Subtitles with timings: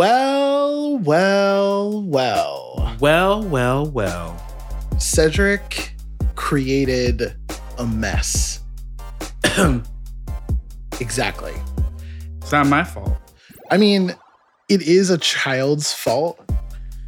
[0.00, 2.96] Well, well, well.
[3.00, 4.42] Well, well, well.
[4.96, 5.92] Cedric
[6.36, 7.34] created
[7.76, 8.60] a mess.
[11.00, 11.52] exactly.
[12.38, 13.12] It's not my fault.
[13.70, 14.14] I mean,
[14.70, 16.40] it is a child's fault,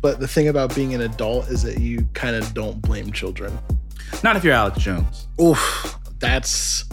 [0.03, 3.59] but the thing about being an adult is that you kind of don't blame children.
[4.23, 5.29] Not if you're Alex Jones.
[5.41, 6.85] Oof, that's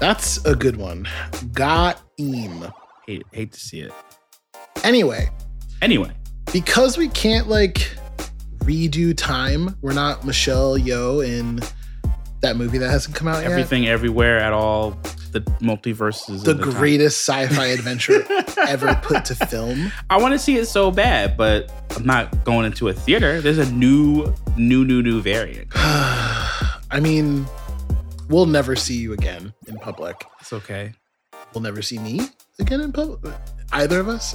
[0.00, 1.06] that's a good one.
[1.52, 2.64] Got him.
[3.06, 3.92] Hate, hate to see it.
[4.84, 5.28] Anyway,
[5.80, 6.10] Anyway,
[6.52, 7.90] because we can't like
[8.64, 11.60] redo time, we're not Michelle Yeoh in
[12.40, 13.50] that movie that hasn't come out yet.
[13.50, 14.98] everything, everywhere, at all.
[15.30, 16.42] The multiverses.
[16.44, 16.70] The and time.
[16.70, 18.24] greatest sci-fi adventure
[18.66, 19.92] ever put to film.
[20.10, 23.40] I want to see it so bad, but I'm not going into a theater.
[23.40, 25.68] There's a new, new, new, new variant.
[25.74, 27.46] I mean,
[28.28, 30.24] we'll never see you again in public.
[30.40, 30.92] It's okay.
[31.54, 32.20] We'll never see me
[32.58, 33.32] again in public.
[33.72, 34.34] Either of us.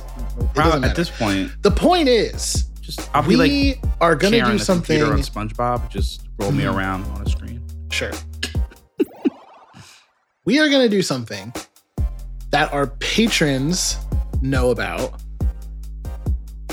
[0.53, 5.02] Probably, at this point, the point is, just I'll we like are gonna do something.
[5.02, 5.89] on SpongeBob.
[5.89, 6.76] Just roll me Mhm.
[6.76, 7.61] around on a screen.
[7.89, 8.11] Sure.
[10.45, 11.54] we are to do something
[12.52, 13.98] that our patrons
[14.42, 15.22] know about,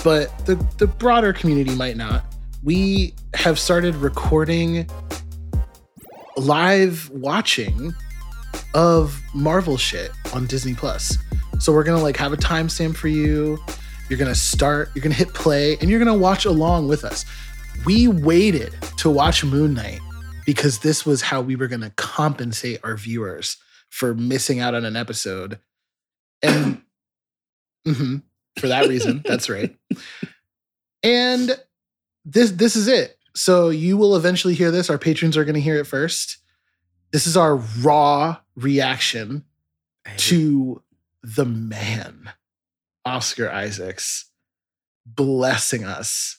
[0.04, 2.24] but the, the broader community might not.
[2.62, 4.88] We have started recording
[6.36, 7.94] live watching
[8.74, 11.16] of Marvel shit on Disney Plus.
[11.60, 13.58] So we're gonna like have a timestamp for you.
[14.08, 17.24] You're gonna start, you're gonna hit play, and you're gonna watch along with us.
[17.84, 20.00] We waited to watch Moon Knight
[20.46, 23.56] because this was how we were gonna compensate our viewers
[23.90, 25.58] for missing out on an episode.
[26.42, 26.82] And
[27.86, 28.22] Mhm,
[28.58, 29.74] for that reason, that's right.
[31.02, 31.56] And
[32.24, 33.16] this this is it.
[33.34, 34.90] So you will eventually hear this.
[34.90, 36.38] Our patrons are gonna hear it first.
[37.12, 39.44] This is our raw reaction
[40.06, 40.22] I hate it.
[40.30, 40.82] to
[41.22, 42.32] the man,
[43.04, 44.30] Oscar Isaacs,
[45.06, 46.38] blessing us.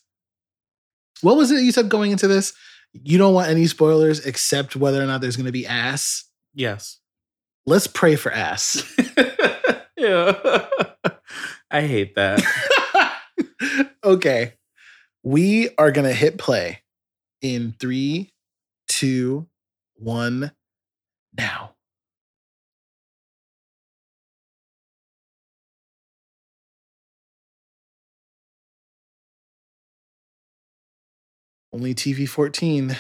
[1.21, 2.53] What was it you said going into this?
[2.93, 6.25] You don't want any spoilers except whether or not there's going to be ass.
[6.53, 6.99] Yes.
[7.65, 8.83] Let's pray for ass.
[9.97, 10.67] yeah.
[11.71, 12.41] I hate that.
[14.03, 14.53] okay.
[15.23, 16.81] We are going to hit play
[17.41, 18.33] in three,
[18.87, 19.47] two,
[19.95, 20.51] one,
[21.37, 21.75] now.
[31.73, 32.97] Only TV 14.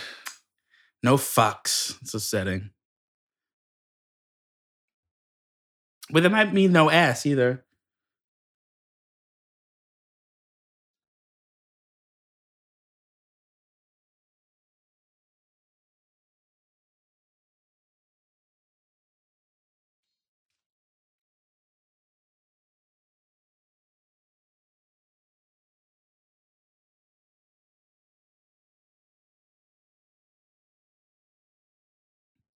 [1.03, 2.01] No fucks.
[2.01, 2.69] It's a setting.
[6.09, 7.65] But that might mean no ass either.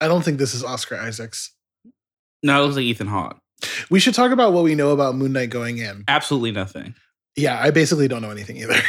[0.06, 1.52] I don't think this is Oscar Isaacs.
[2.44, 3.40] No, it looks like Ethan Hawke.
[3.90, 6.04] We should talk about what we know about Moon Knight going in.
[6.08, 6.94] Absolutely nothing.
[7.36, 8.80] Yeah, I basically don't know anything either.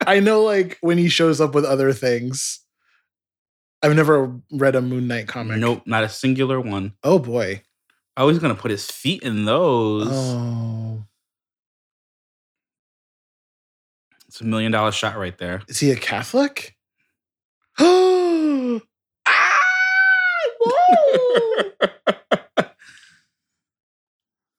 [0.04, 2.58] I know like when he shows up with other things.
[3.84, 5.58] I've never read a Moon Knight comic.
[5.58, 6.94] Nope, not a singular one.
[7.04, 7.62] Oh boy.
[8.16, 10.08] Oh, he's gonna put his feet in those.
[10.10, 11.04] Oh.
[14.26, 15.62] It's a million dollar shot right there.
[15.68, 16.74] Is he a Catholic?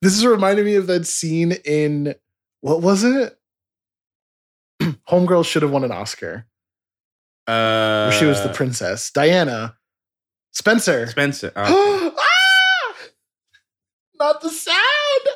[0.01, 2.16] this is reminding me of that scene in
[2.62, 3.38] what was it?
[5.09, 6.45] Homegirl should have won an Oscar.
[7.47, 9.12] Uh, Where she was the princess.
[9.12, 9.75] Diana.
[10.51, 11.07] Spencer.
[11.07, 11.51] Spencer.
[11.57, 12.95] Oh, ah!
[14.19, 14.78] Not the sound.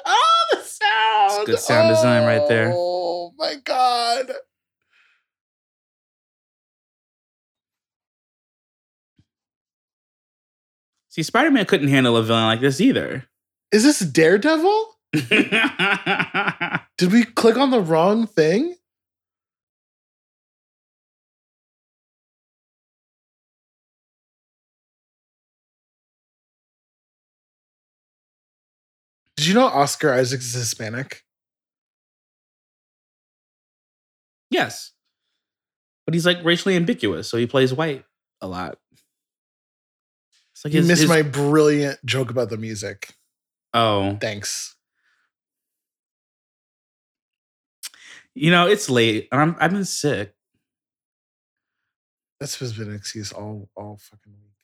[0.05, 1.45] Oh, the sound.
[1.47, 2.71] good sound design right there.
[2.73, 4.31] Oh my god.
[11.15, 13.25] See, Spider Man couldn't handle a villain like this either.
[13.71, 14.97] Is this Daredevil?
[16.97, 18.75] Did we click on the wrong thing?
[29.37, 31.21] Did you know Oscar Isaacs is Hispanic?
[34.49, 34.91] yes,
[36.05, 38.03] but he's like racially ambiguous, so he plays white
[38.41, 38.77] a lot.
[40.55, 43.13] It's like You his, missed his- my brilliant joke about the music.
[43.73, 44.75] oh, Thanks.
[48.33, 50.33] you know it's late, and I'm I've been sick.
[52.39, 54.54] That's been an excuse all all fucking week.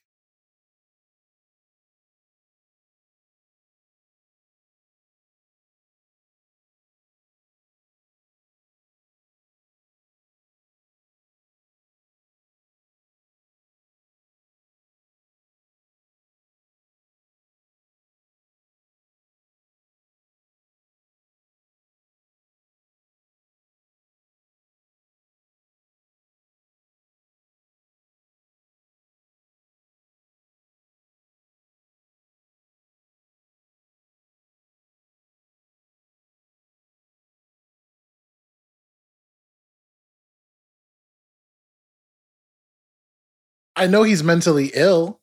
[43.76, 45.20] I know he's mentally ill.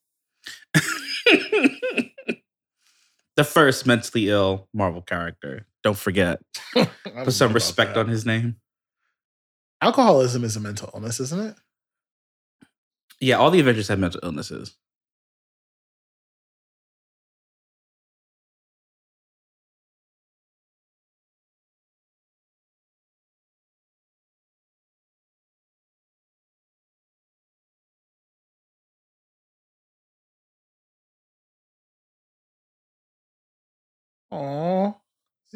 [3.36, 5.66] the first mentally ill Marvel character.
[5.84, 6.42] Don't forget.
[6.74, 8.00] Put some respect that.
[8.02, 8.58] on his name.
[9.82, 11.56] Alcoholism is a mental illness, isn't it?
[13.22, 14.76] Yeah, all the Avengers have mental illnesses.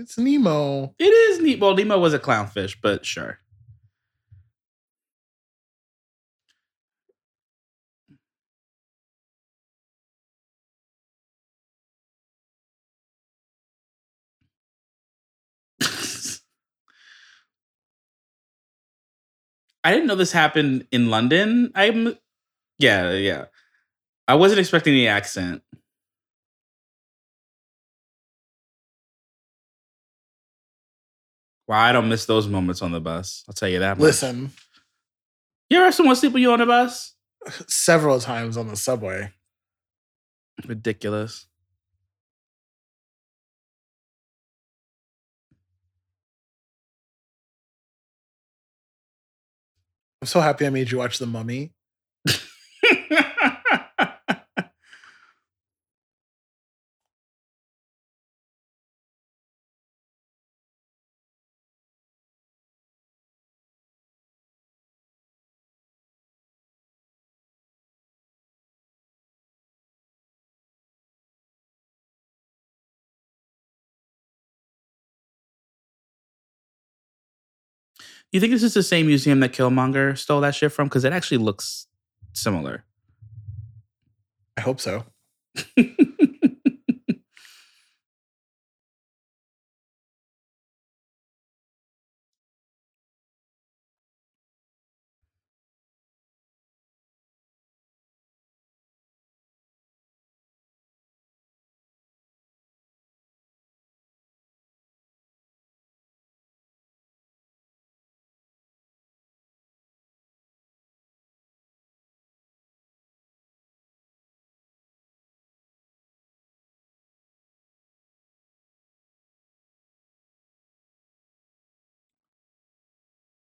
[0.03, 0.94] It's Nemo.
[1.00, 1.59] It is neat.
[1.59, 3.39] Well, Nemo was a clownfish, but sure.
[19.83, 21.71] I didn't know this happened in London.
[21.75, 22.17] I'm,
[22.79, 23.45] yeah, yeah.
[24.27, 25.63] I wasn't expecting the accent.
[31.68, 33.44] Wow, I don't miss those moments on the bus.
[33.48, 33.98] I'll tell you that.
[33.98, 34.04] Much.
[34.04, 34.51] Listen,
[35.69, 37.13] you ever have someone sleep with you on the bus?
[37.68, 39.31] several times on the subway.
[40.65, 41.48] Ridiculous.
[50.21, 51.74] I'm so happy I made you watch The Mummy.
[78.33, 80.88] You think this is the same museum that Killmonger stole that shit from?
[80.88, 81.88] Because it actually looks
[82.33, 82.83] similar.
[84.57, 85.06] I hope so.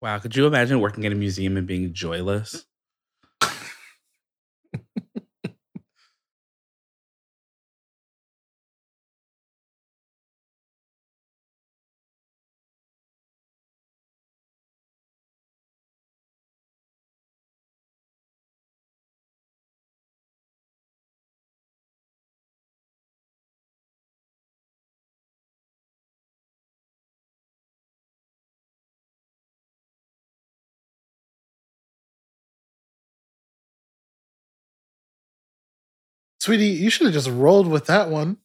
[0.09, 2.65] wow, could you imagine working in a museum and being joyless?
[36.41, 38.39] Sweetie, you should have just rolled with that one.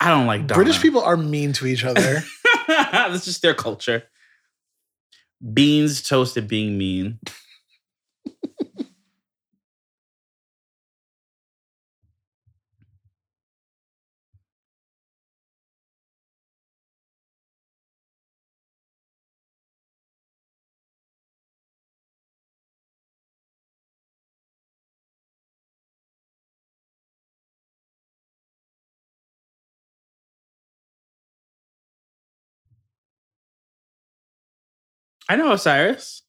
[0.00, 0.54] I don't like Donna.
[0.54, 2.22] British people are mean to each other.
[2.68, 4.04] That's just their culture.
[5.52, 7.18] Beans toasted being mean.
[35.28, 36.22] I know Osiris.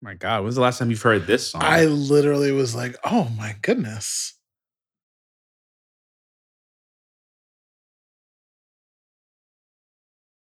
[0.00, 1.62] My God, when's the last time you've heard this song?
[1.62, 4.34] I literally was like, oh my goodness.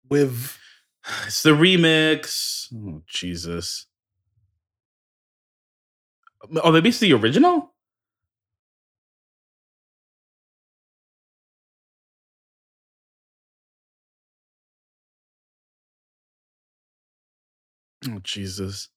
[0.09, 0.57] With
[1.25, 2.67] it's the remix.
[2.75, 3.87] Oh Jesus.
[6.63, 7.73] Oh, maybe it's the original.
[18.07, 18.89] Oh Jesus.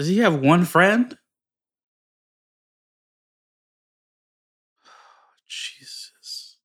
[0.00, 1.14] Does he have one friend?
[5.46, 6.56] Jesus.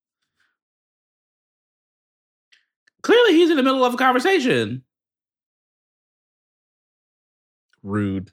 [3.02, 4.86] Clearly, he's in the middle of a conversation.
[7.84, 8.32] Rude.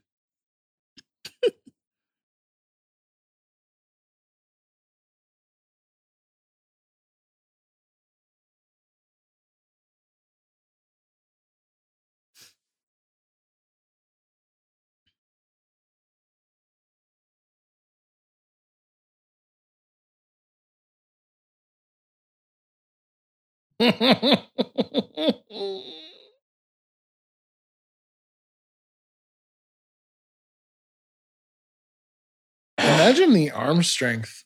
[32.78, 34.44] Imagine the arm strength.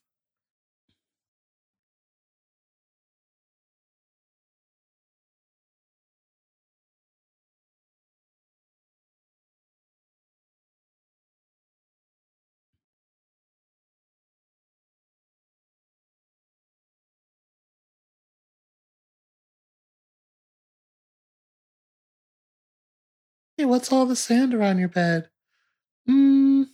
[23.57, 25.29] Hey, what's all the sand around your bed?
[26.09, 26.67] Mm,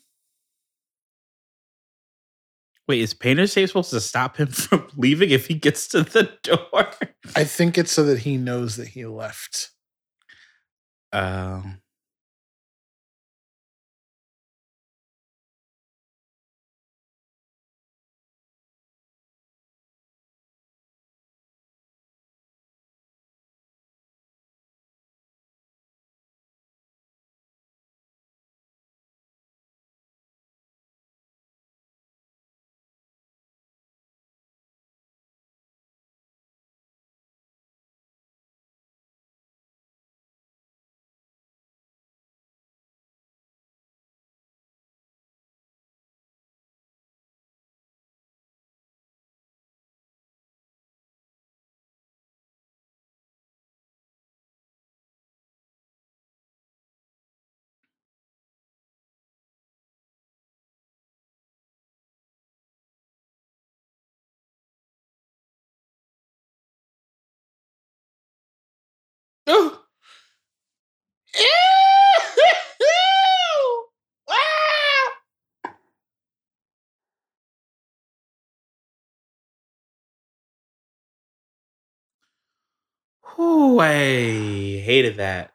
[2.89, 6.25] Wait, is Painter Safe supposed to stop him from leaving if he gets to the
[6.43, 6.91] door?
[7.37, 9.71] I think it's so that he knows that he left.
[11.12, 11.82] Um.
[69.54, 69.78] Oh.
[83.38, 83.92] Ooh, I
[84.85, 85.51] hated that.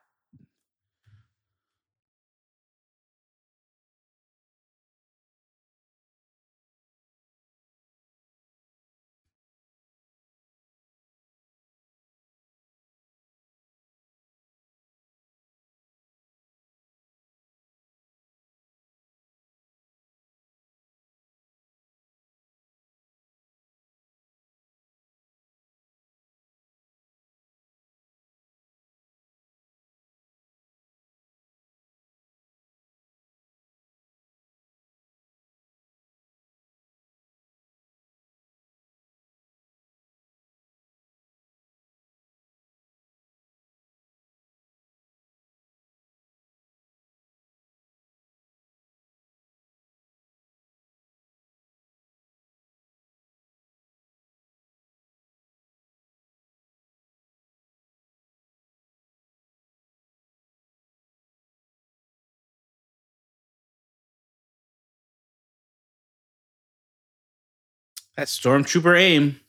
[68.18, 69.40] That stormtrooper aim.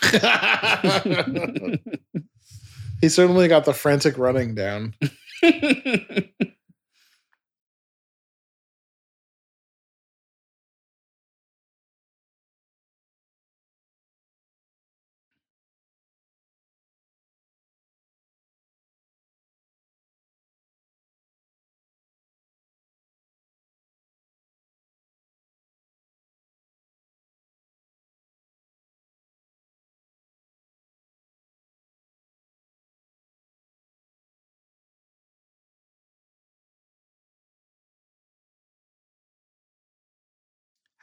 [3.00, 4.94] he certainly got the frantic running down.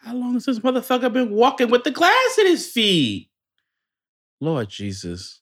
[0.05, 3.31] How long has this motherfucker been walking with the glass in his feet?
[4.39, 5.41] Lord Jesus.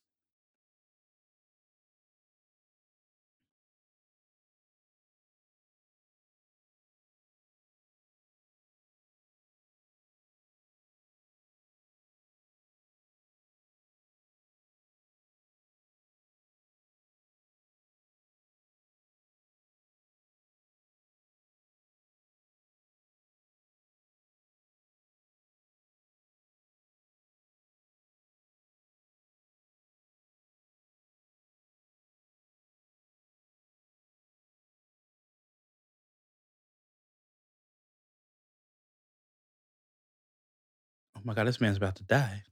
[41.24, 42.44] My god, this man's about to die.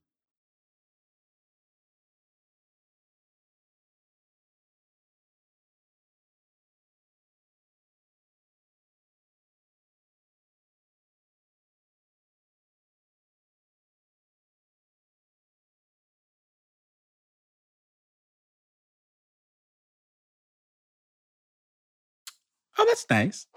[22.77, 23.48] Oh, that's nice.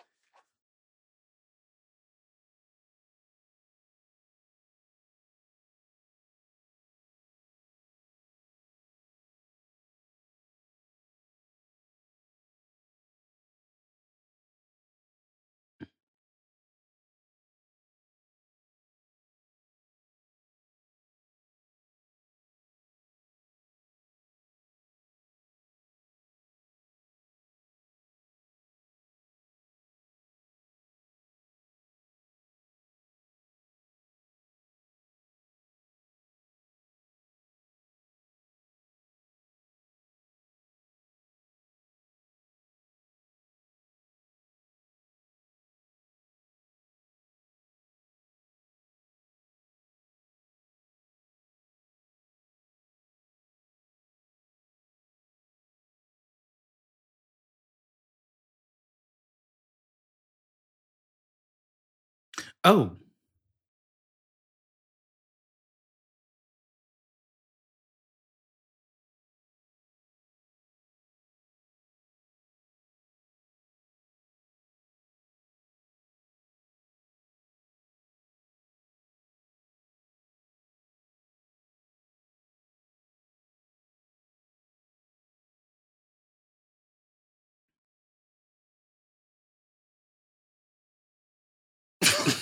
[62.64, 63.03] Oh.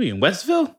[0.00, 0.78] you in Westville?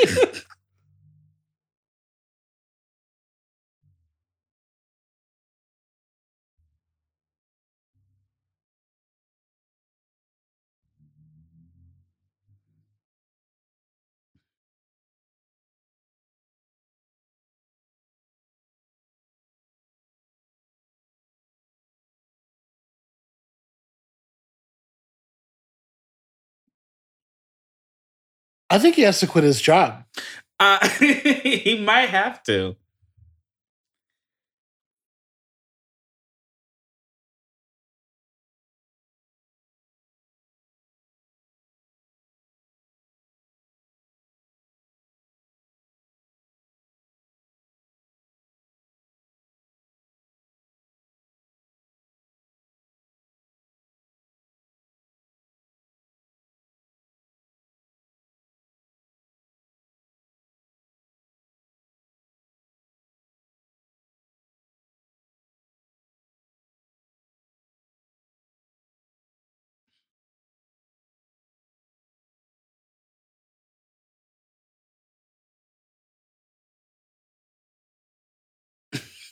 [28.71, 30.03] I think he has to quit his job.
[30.59, 32.75] Uh, he might have to.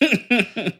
[0.01, 0.79] Hehehehe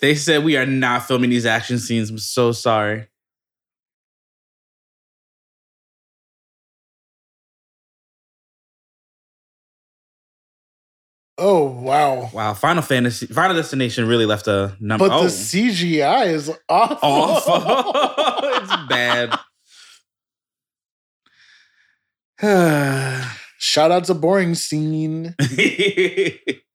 [0.00, 2.10] they said we are not filming these action scenes.
[2.10, 3.08] I'm so sorry.
[11.40, 12.30] Oh wow.
[12.32, 15.08] Wow, Final Fantasy, Final Destination really left a number.
[15.08, 16.98] But oh, the CGI is awful.
[17.02, 17.92] awful.
[18.62, 19.38] it's bad.
[23.58, 25.34] Shout out to boring scene.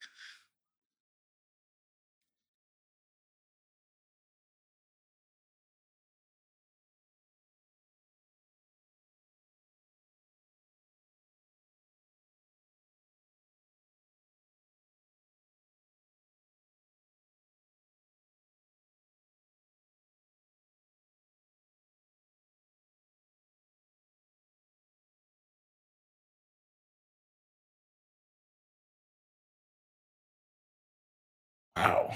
[31.76, 32.14] Wow.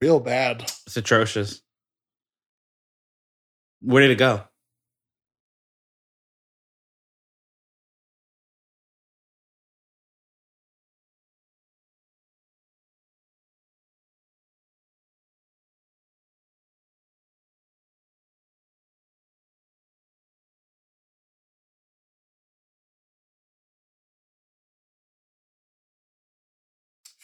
[0.00, 0.62] Real bad.
[0.86, 1.60] it's atrocious.
[3.80, 4.42] Where did it go?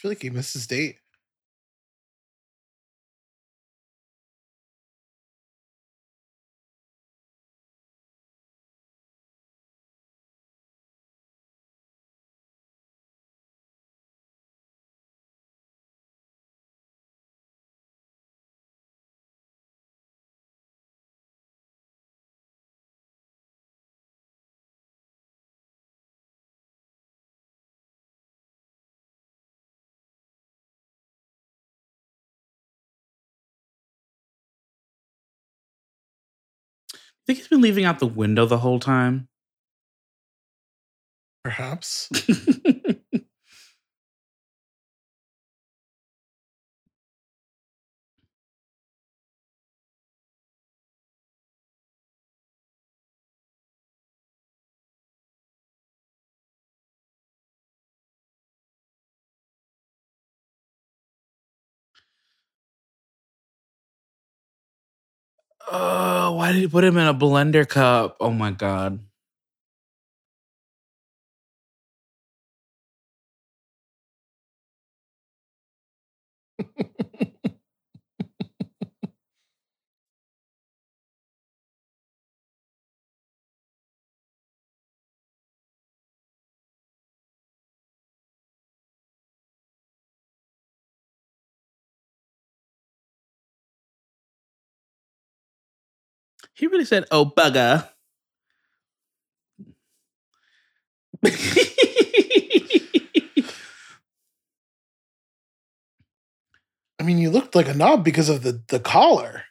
[0.04, 0.98] Feel like he missed his date.
[37.26, 39.28] Think he's been leaving out the window the whole time.
[41.44, 42.08] Perhaps.
[65.70, 68.16] oh, why did he put him in a blender cup?
[68.20, 69.00] Oh my god.
[96.54, 97.88] He really said, "Oh bugger."
[106.98, 109.44] I mean, you looked like a knob because of the, the collar.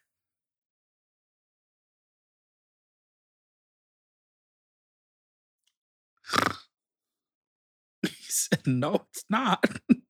[8.03, 9.63] he said, "No, it's not."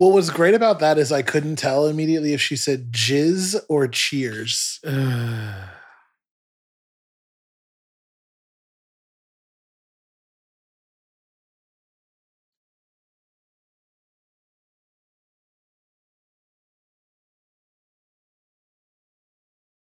[0.00, 3.86] What was great about that is I couldn't tell immediately if she said jizz or
[3.86, 4.80] cheers.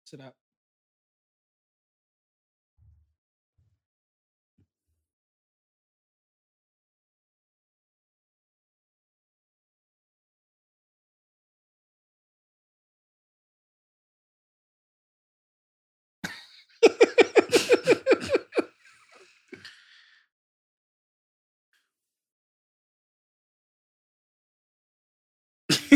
[0.06, 0.43] Sit up.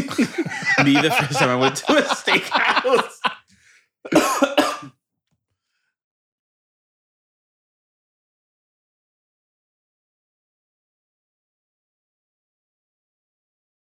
[0.83, 3.17] Me the first time I went to a steakhouse.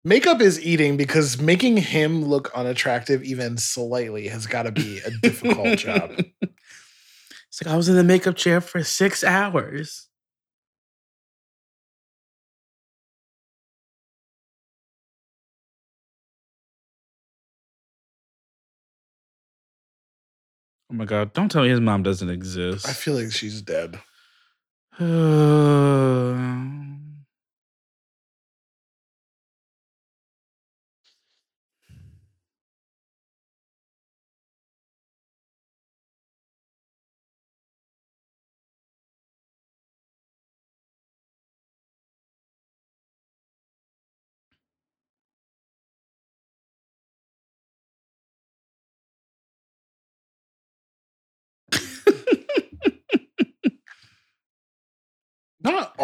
[0.08, 5.10] Makeup is eating because making him look unattractive even slightly has got to be a
[5.10, 6.12] difficult job.
[6.41, 10.08] It's like I was in the makeup chair for six hours.
[20.95, 22.88] Oh my god, don't tell me his mom doesn't exist.
[22.88, 23.99] I feel like she's dead.
[24.99, 26.84] Not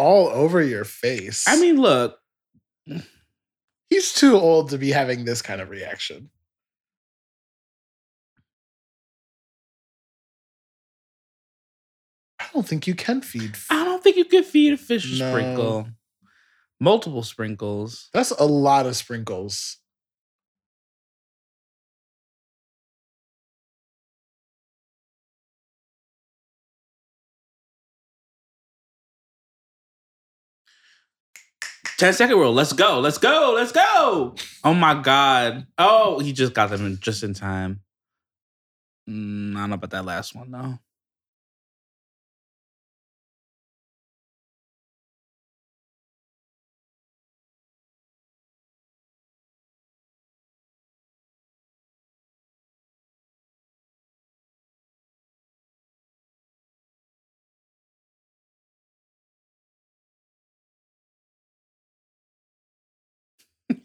[0.02, 1.44] all over your face.
[1.46, 2.18] I mean, look,
[3.88, 6.28] he's too old to be having this kind of reaction.
[12.40, 13.52] I don't think you can feed.
[13.54, 15.30] f- I don't think you can feed a fish a No.
[15.30, 15.88] sprinkle.
[16.80, 18.08] Multiple sprinkles.
[18.12, 19.78] That's a lot of sprinkles.
[32.02, 32.52] Ten second rule.
[32.52, 32.98] Let's go.
[32.98, 33.52] Let's go.
[33.54, 34.34] Let's go.
[34.64, 35.68] Oh my god.
[35.78, 37.78] Oh, he just got them in just in time.
[39.08, 40.80] Mm, I don't know about that last one though.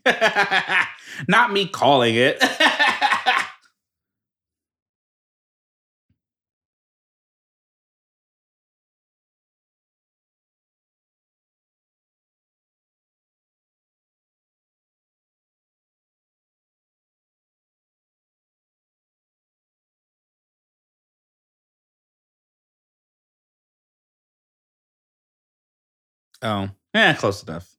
[1.27, 2.37] Not me calling it.
[26.43, 27.76] oh, yeah, close enough.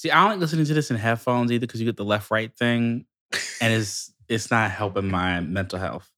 [0.00, 2.30] See, I don't like listening to this in headphones either because you get the left
[2.30, 3.04] right thing,
[3.60, 6.09] and it's it's not helping my mental health.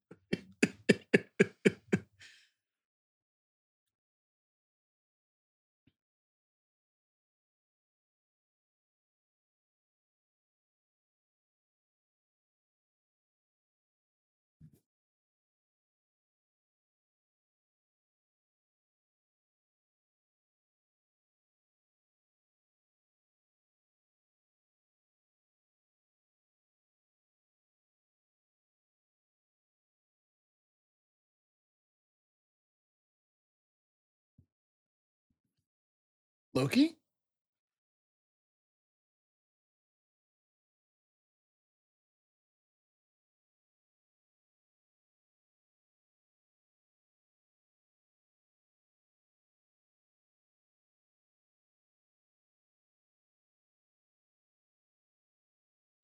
[36.55, 36.97] Loki?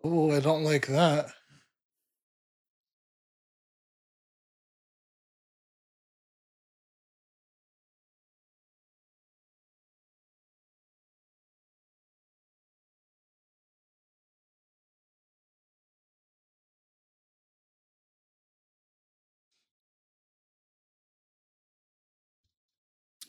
[0.04, 1.30] Oh, I don't like that.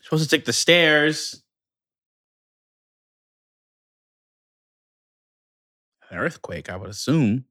[0.09, 1.43] Supposed to take the stairs.
[6.09, 7.45] An earthquake, I would assume.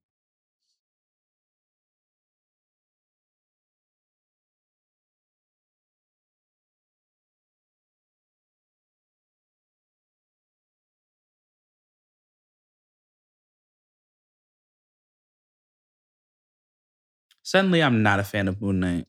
[17.41, 19.07] Suddenly, I'm not a fan of Moon Knight.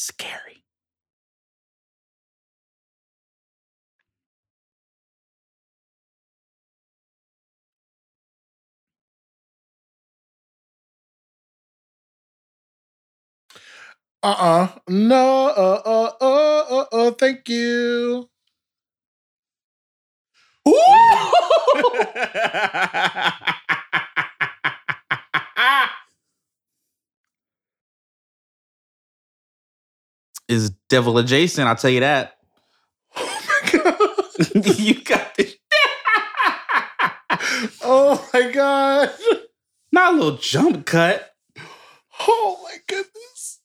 [0.00, 0.64] Scary.
[14.22, 14.68] Uh-uh.
[14.88, 18.28] No, uh, uh, uh, uh, uh, thank you.
[30.50, 32.34] Is devil adjacent, I'll tell you that.
[33.22, 33.40] Oh
[33.72, 34.78] my god.
[34.80, 35.56] you got this.
[37.82, 39.12] Oh my god.
[39.92, 41.30] Not a little jump cut.
[42.28, 43.60] Oh my goodness.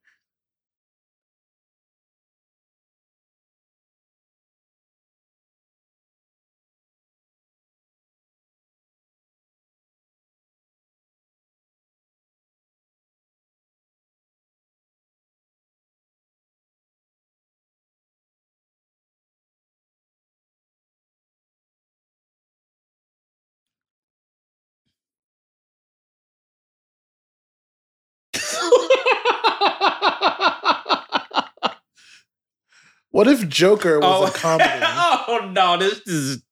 [33.16, 34.36] what if Joker was a oh.
[34.36, 34.68] comedy?
[34.82, 36.42] oh no, this is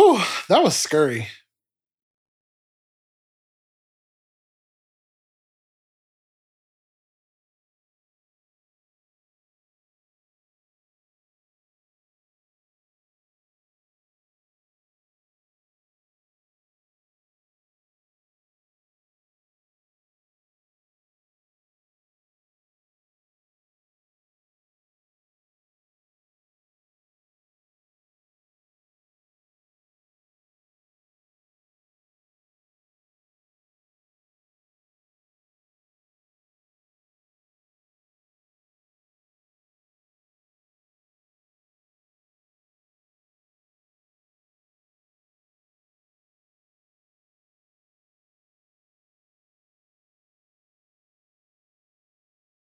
[0.00, 1.28] Whew, that was scary.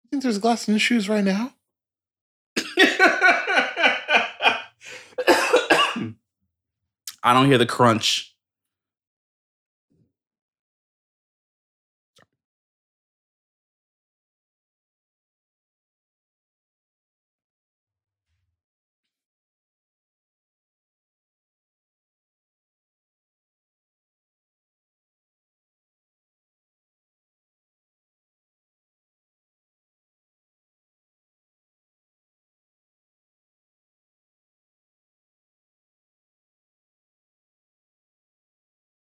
[0.06, 1.52] You think there's glass in his shoes right now?
[7.24, 8.35] I don't hear the crunch.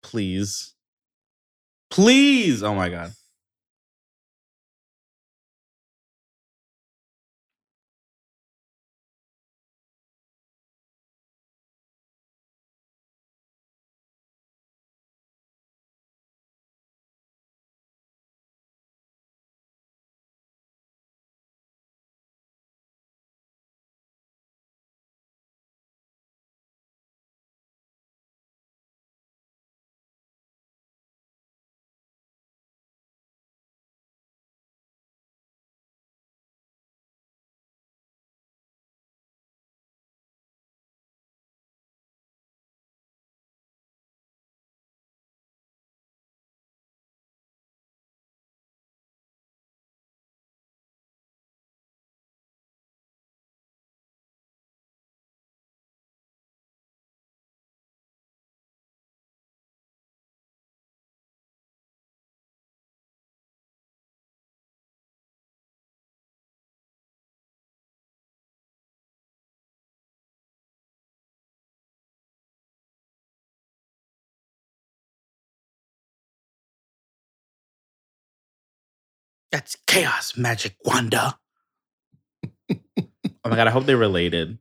[0.09, 0.73] Please.
[1.91, 2.63] Please.
[2.63, 3.11] Oh my God.
[79.51, 81.37] That's chaos magic, Wanda.
[82.71, 82.79] oh
[83.45, 83.67] my God.
[83.67, 84.59] I hope they're related.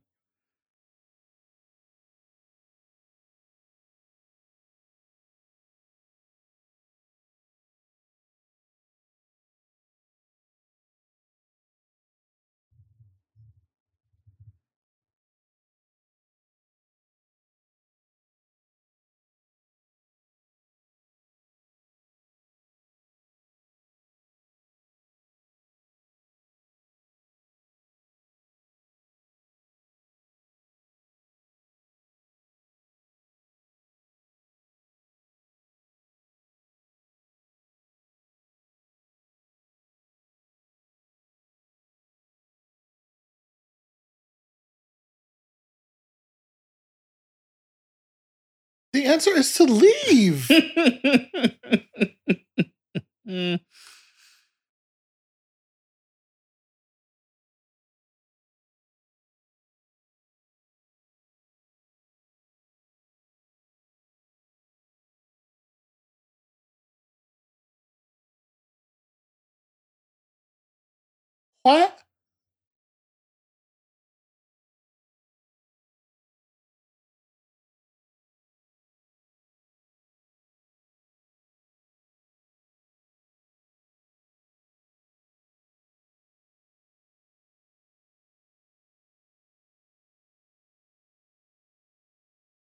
[48.99, 50.51] The answer is to leave.
[53.27, 53.59] Mm.
[71.63, 71.99] what?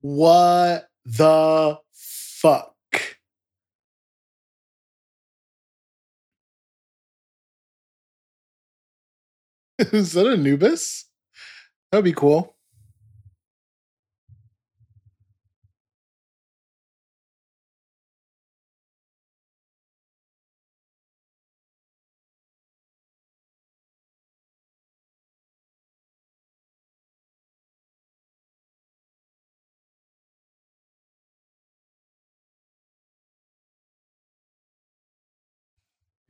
[0.07, 2.75] What the fuck?
[9.79, 11.05] Is that Anubis?
[11.91, 12.54] That'd be cool.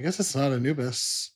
[0.06, 1.35] I guess it's not Anubis.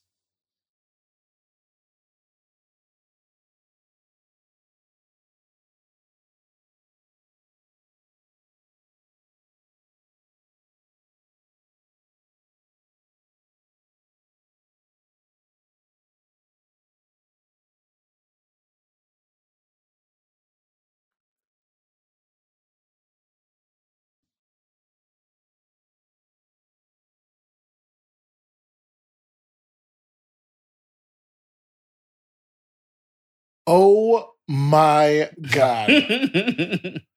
[33.72, 37.04] Oh my god.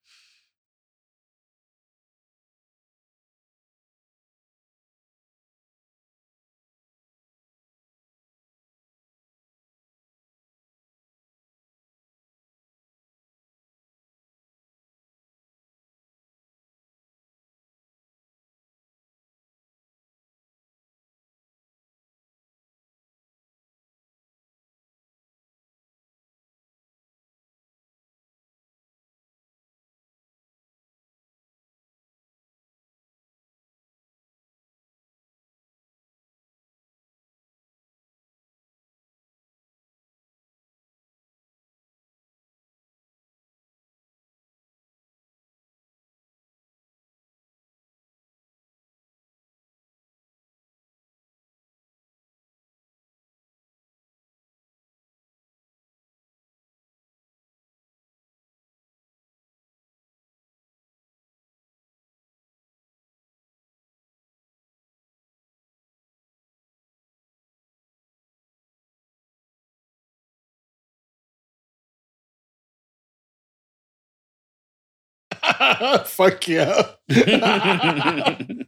[76.05, 76.83] Fuck yeah.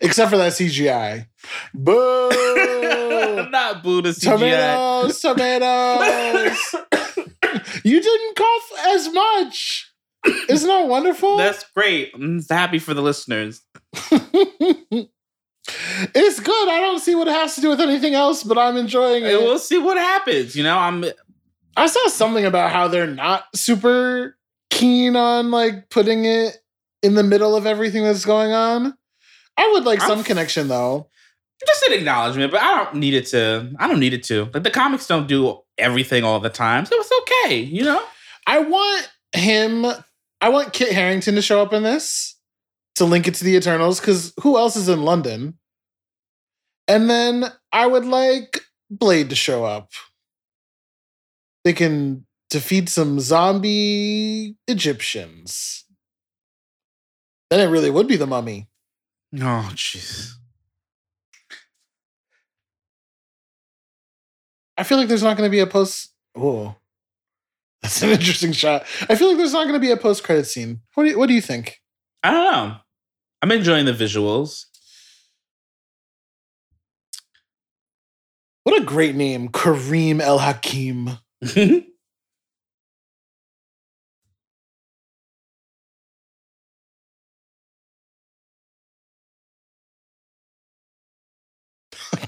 [0.00, 1.26] Except for that CGI.
[1.74, 2.30] Boo!
[3.50, 5.10] Not Buddha CGI.
[5.10, 6.74] tomatoes, tomatoes.
[7.84, 9.92] you didn't cough as much.
[10.48, 11.36] Isn't that wonderful?
[11.36, 12.12] That's great.
[12.14, 13.62] I'm happy for the listeners.
[13.92, 15.10] it's
[16.40, 16.68] good.
[16.68, 19.40] I don't see what it has to do with anything else, but I'm enjoying it.
[19.40, 20.56] We'll see what happens.
[20.56, 21.04] You know, I'm
[21.76, 24.36] I saw something about how they're not super
[24.70, 26.56] keen on like putting it
[27.02, 28.96] in the middle of everything that's going on.
[29.56, 31.08] I would like some I'm- connection though.
[31.64, 33.72] Just an acknowledgement, but I don't need it to.
[33.78, 34.50] I don't need it to.
[34.52, 37.60] Like the comics don't do everything all the time, so it's okay.
[37.60, 38.02] You know.
[38.46, 39.86] I want him.
[40.40, 42.36] I want Kit Harington to show up in this
[42.96, 45.58] to link it to the Eternals because who else is in London?
[46.88, 49.90] And then I would like Blade to show up.
[51.64, 55.84] They can defeat some zombie Egyptians.
[57.50, 58.68] Then it really would be the mummy.
[59.34, 60.32] Oh, jeez.
[64.78, 66.12] I feel like there's not going to be a post.
[66.36, 66.74] Oh,
[67.82, 68.84] that's an interesting shot.
[69.08, 70.80] I feel like there's not going to be a post credit scene.
[70.94, 71.80] What do you, What do you think?
[72.22, 72.76] I don't know.
[73.42, 74.64] I'm enjoying the visuals.
[78.64, 81.18] What a great name, Kareem El Hakim.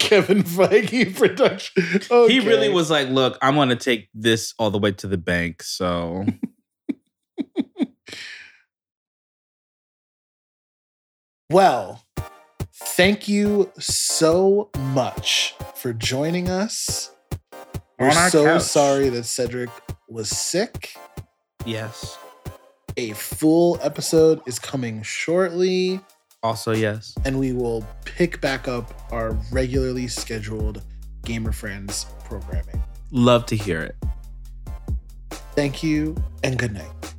[0.09, 1.83] Kevin Feige production.
[2.31, 5.19] He really was like, "Look, I'm going to take this all the way to the
[5.19, 6.25] bank." So
[11.51, 12.05] Well,
[12.75, 17.11] thank you so much for joining us.
[17.99, 18.63] We're so couch.
[18.63, 19.71] sorry that Cedric
[20.09, 20.95] was sick.
[21.65, 22.19] yes.
[22.97, 26.01] A full episode is coming shortly,
[26.45, 27.14] Also, yes.
[27.24, 30.82] and we will pick back up our regularly scheduled
[31.24, 32.80] Gamer Friends programming.
[33.11, 33.97] Love to hear it.
[35.57, 37.14] Thank you and good night.